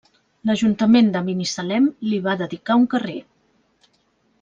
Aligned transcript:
L'Ajuntament 0.49 1.11
de 1.17 1.21
Binissalem 1.29 1.91
li 2.09 2.21
va 2.31 2.37
dedicar 2.43 2.83
un 2.85 2.91
carrer. 2.97 3.23